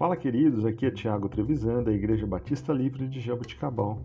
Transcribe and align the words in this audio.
Fala, 0.00 0.16
queridos, 0.16 0.64
aqui 0.64 0.86
é 0.86 0.90
Tiago 0.90 1.28
Trevisan, 1.28 1.82
da 1.82 1.92
Igreja 1.92 2.26
Batista 2.26 2.72
Livre 2.72 3.06
de 3.06 3.20
Jabuticabal. 3.20 4.00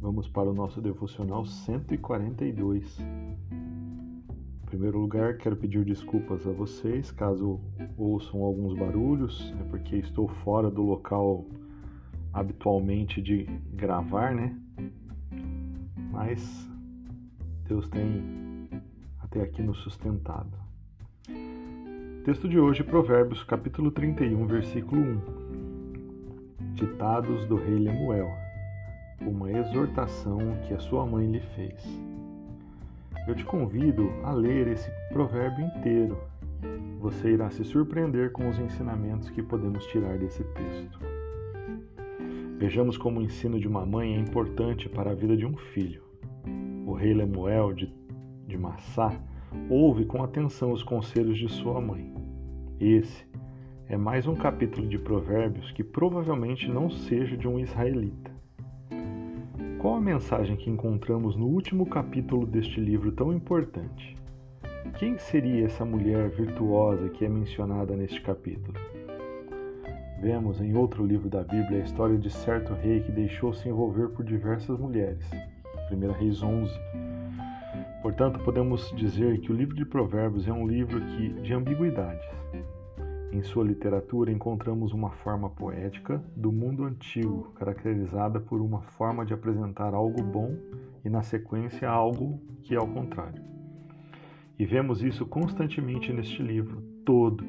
Vamos 0.00 0.28
para 0.28 0.48
o 0.48 0.54
nosso 0.54 0.80
devocional 0.80 1.44
142. 1.44 3.00
Em 3.00 4.66
primeiro 4.66 5.00
lugar, 5.00 5.36
quero 5.36 5.56
pedir 5.56 5.84
desculpas 5.84 6.46
a 6.46 6.52
vocês 6.52 7.10
caso 7.10 7.58
ouçam 7.98 8.40
alguns 8.40 8.78
barulhos, 8.78 9.52
é 9.60 9.64
porque 9.64 9.96
estou 9.96 10.28
fora 10.28 10.70
do 10.70 10.82
local 10.82 11.44
habitualmente 12.32 13.20
de 13.20 13.46
gravar, 13.72 14.32
né? 14.32 14.56
Mas 16.12 16.70
Deus 17.64 17.88
tem 17.88 18.70
até 19.18 19.42
aqui 19.42 19.60
nos 19.60 19.78
sustentado. 19.78 20.65
Texto 22.26 22.48
de 22.48 22.58
hoje, 22.58 22.82
Provérbios, 22.82 23.44
capítulo 23.44 23.88
31, 23.92 24.48
versículo 24.48 25.00
1. 25.00 26.74
Ditados 26.74 27.46
do 27.46 27.54
rei 27.54 27.78
Lemuel. 27.78 28.28
Uma 29.20 29.52
exortação 29.52 30.40
que 30.66 30.74
a 30.74 30.80
sua 30.80 31.06
mãe 31.06 31.30
lhe 31.30 31.38
fez. 31.38 31.84
Eu 33.28 33.34
te 33.36 33.44
convido 33.44 34.10
a 34.24 34.32
ler 34.32 34.66
esse 34.66 34.90
provérbio 35.12 35.66
inteiro. 35.66 36.18
Você 36.98 37.30
irá 37.30 37.48
se 37.48 37.62
surpreender 37.62 38.32
com 38.32 38.50
os 38.50 38.58
ensinamentos 38.58 39.30
que 39.30 39.40
podemos 39.40 39.86
tirar 39.86 40.18
desse 40.18 40.42
texto. 40.42 40.98
Vejamos 42.58 42.98
como 42.98 43.20
o 43.20 43.22
ensino 43.22 43.60
de 43.60 43.68
uma 43.68 43.86
mãe 43.86 44.16
é 44.16 44.18
importante 44.18 44.88
para 44.88 45.12
a 45.12 45.14
vida 45.14 45.36
de 45.36 45.46
um 45.46 45.56
filho. 45.56 46.02
O 46.84 46.92
rei 46.92 47.14
Lemuel 47.14 47.72
de, 47.72 47.94
de 48.48 48.58
Massá 48.58 49.16
ouve 49.70 50.04
com 50.04 50.24
atenção 50.24 50.72
os 50.72 50.82
conselhos 50.82 51.38
de 51.38 51.48
sua 51.48 51.80
mãe. 51.80 52.15
Esse 52.78 53.24
é 53.88 53.96
mais 53.96 54.26
um 54.26 54.34
capítulo 54.34 54.86
de 54.86 54.98
Provérbios 54.98 55.72
que 55.72 55.82
provavelmente 55.82 56.68
não 56.68 56.90
seja 56.90 57.34
de 57.34 57.48
um 57.48 57.58
israelita. 57.58 58.30
Qual 59.78 59.94
a 59.94 60.00
mensagem 60.00 60.56
que 60.56 60.68
encontramos 60.68 61.36
no 61.36 61.46
último 61.46 61.86
capítulo 61.86 62.46
deste 62.46 62.78
livro 62.78 63.10
tão 63.12 63.32
importante? 63.32 64.14
Quem 64.98 65.16
seria 65.16 65.64
essa 65.64 65.86
mulher 65.86 66.28
virtuosa 66.28 67.08
que 67.08 67.24
é 67.24 67.30
mencionada 67.30 67.96
neste 67.96 68.20
capítulo? 68.20 68.78
Vemos 70.20 70.60
em 70.60 70.76
outro 70.76 71.06
livro 71.06 71.30
da 71.30 71.42
Bíblia 71.42 71.80
a 71.80 71.84
história 71.84 72.18
de 72.18 72.28
certo 72.28 72.74
rei 72.74 73.00
que 73.00 73.10
deixou 73.10 73.54
se 73.54 73.70
envolver 73.70 74.10
por 74.10 74.22
diversas 74.22 74.78
mulheres. 74.78 75.24
1 75.90 76.12
Reis 76.12 76.42
11 76.42 76.70
Portanto, 78.06 78.38
podemos 78.38 78.94
dizer 78.94 79.40
que 79.40 79.50
o 79.50 79.54
livro 79.54 79.74
de 79.74 79.84
Provérbios 79.84 80.46
é 80.46 80.52
um 80.52 80.64
livro 80.64 81.00
que, 81.00 81.28
de 81.42 81.52
ambiguidades. 81.52 82.24
Em 83.32 83.42
sua 83.42 83.64
literatura 83.64 84.30
encontramos 84.30 84.92
uma 84.92 85.10
forma 85.10 85.50
poética 85.50 86.22
do 86.36 86.52
mundo 86.52 86.84
antigo, 86.84 87.50
caracterizada 87.56 88.38
por 88.38 88.60
uma 88.60 88.80
forma 88.80 89.26
de 89.26 89.34
apresentar 89.34 89.92
algo 89.92 90.22
bom 90.22 90.56
e, 91.04 91.10
na 91.10 91.20
sequência, 91.24 91.90
algo 91.90 92.40
que 92.62 92.76
é 92.76 92.78
ao 92.78 92.86
contrário. 92.86 93.42
E 94.56 94.64
vemos 94.64 95.02
isso 95.02 95.26
constantemente 95.26 96.12
neste 96.12 96.40
livro 96.40 96.80
todo, 97.04 97.44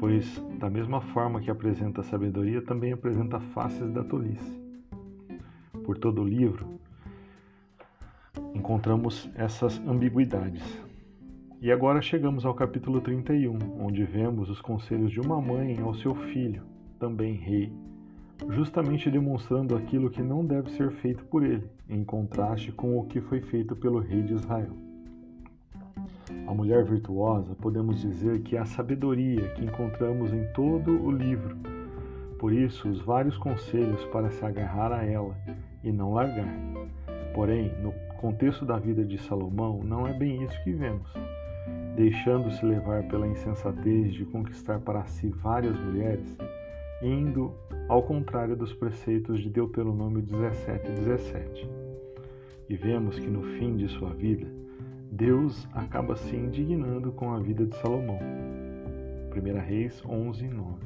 pois, 0.00 0.42
da 0.58 0.70
mesma 0.70 1.02
forma 1.02 1.42
que 1.42 1.50
apresenta 1.50 2.00
a 2.00 2.04
sabedoria, 2.04 2.62
também 2.62 2.90
apresenta 2.90 3.38
faces 3.38 3.92
da 3.92 4.02
tolice. 4.02 4.58
Por 5.84 5.98
todo 5.98 6.22
o 6.22 6.24
livro, 6.24 6.80
encontramos 8.54 9.30
essas 9.34 9.78
ambiguidades. 9.86 10.62
E 11.60 11.72
agora 11.72 12.02
chegamos 12.02 12.44
ao 12.44 12.54
capítulo 12.54 13.00
31, 13.00 13.58
onde 13.80 14.04
vemos 14.04 14.50
os 14.50 14.60
conselhos 14.60 15.10
de 15.10 15.20
uma 15.20 15.40
mãe 15.40 15.78
ao 15.80 15.94
seu 15.94 16.14
filho, 16.14 16.62
também 16.98 17.34
rei, 17.34 17.72
justamente 18.50 19.10
demonstrando 19.10 19.76
aquilo 19.76 20.10
que 20.10 20.22
não 20.22 20.44
deve 20.44 20.70
ser 20.72 20.90
feito 20.90 21.24
por 21.24 21.42
ele, 21.42 21.64
em 21.88 22.04
contraste 22.04 22.70
com 22.70 22.98
o 22.98 23.06
que 23.06 23.20
foi 23.20 23.40
feito 23.40 23.74
pelo 23.74 23.98
rei 23.98 24.22
de 24.22 24.34
Israel. 24.34 24.76
A 26.46 26.52
mulher 26.52 26.84
virtuosa, 26.84 27.54
podemos 27.54 28.00
dizer 28.00 28.42
que 28.42 28.56
é 28.56 28.60
a 28.60 28.66
sabedoria 28.66 29.48
que 29.54 29.64
encontramos 29.64 30.32
em 30.32 30.44
todo 30.52 30.90
o 31.02 31.10
livro. 31.10 31.56
Por 32.38 32.52
isso, 32.52 32.88
os 32.88 33.00
vários 33.00 33.38
conselhos 33.38 34.04
para 34.06 34.30
se 34.30 34.44
agarrar 34.44 34.92
a 34.92 35.02
ela 35.04 35.34
e 35.82 35.90
não 35.90 36.12
largar. 36.12 36.54
Porém, 37.34 37.72
no 37.82 37.92
contexto 38.14 38.64
da 38.64 38.78
vida 38.78 39.04
de 39.04 39.18
Salomão, 39.18 39.82
não 39.82 40.06
é 40.06 40.12
bem 40.12 40.42
isso 40.42 40.62
que 40.62 40.72
vemos. 40.72 41.12
Deixando-se 41.96 42.64
levar 42.64 43.04
pela 43.04 43.26
insensatez 43.26 44.14
de 44.14 44.24
conquistar 44.24 44.80
para 44.80 45.04
si 45.04 45.28
várias 45.28 45.78
mulheres, 45.78 46.36
indo 47.02 47.52
ao 47.88 48.02
contrário 48.02 48.56
dos 48.56 48.72
preceitos 48.72 49.40
de 49.40 49.50
Deuteronômio 49.50 50.22
17 50.22 50.90
17. 50.90 51.70
E 52.68 52.76
vemos 52.76 53.18
que 53.18 53.28
no 53.28 53.42
fim 53.58 53.76
de 53.76 53.88
sua 53.88 54.12
vida, 54.14 54.46
Deus 55.10 55.68
acaba 55.72 56.16
se 56.16 56.34
indignando 56.34 57.12
com 57.12 57.32
a 57.32 57.38
vida 57.38 57.64
de 57.66 57.76
Salomão. 57.76 58.18
1 59.30 59.58
Reis 59.60 60.02
11, 60.04 60.48
9. 60.48 60.84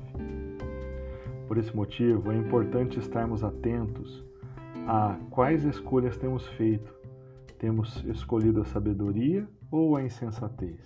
Por 1.46 1.56
esse 1.56 1.74
motivo, 1.74 2.30
é 2.30 2.36
importante 2.36 2.98
estarmos 2.98 3.42
atentos 3.42 4.22
a 4.86 5.18
quais 5.30 5.64
escolhas 5.64 6.16
temos 6.16 6.46
feito 6.48 6.97
temos 7.58 8.04
escolhido 8.04 8.60
a 8.60 8.64
sabedoria 8.64 9.48
ou 9.70 9.96
a 9.96 10.04
insensatez? 10.04 10.80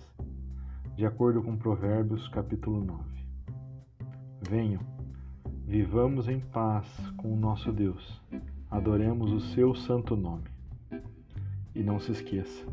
De 0.95 1.05
acordo 1.05 1.41
com 1.41 1.55
Provérbios, 1.55 2.27
capítulo 2.29 2.83
9. 2.83 3.03
Venham, 4.49 4.81
vivamos 5.65 6.27
em 6.27 6.39
paz 6.39 6.87
com 7.17 7.31
o 7.31 7.37
nosso 7.37 7.71
Deus, 7.71 8.21
adoremos 8.69 9.31
o 9.31 9.39
seu 9.39 9.75
santo 9.75 10.15
nome. 10.15 10.49
E 11.75 11.83
não 11.83 11.99
se 11.99 12.11
esqueça, 12.11 12.65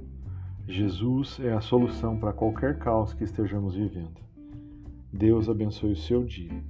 Jesus 0.66 1.38
é 1.40 1.52
a 1.52 1.60
solução 1.60 2.18
para 2.18 2.32
qualquer 2.32 2.78
caos 2.78 3.12
que 3.12 3.24
estejamos 3.24 3.74
vivendo. 3.74 4.20
Deus 5.12 5.48
abençoe 5.48 5.92
o 5.92 5.96
seu 5.96 6.24
dia. 6.24 6.62